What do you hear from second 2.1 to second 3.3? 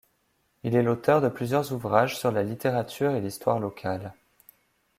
sur la littérature et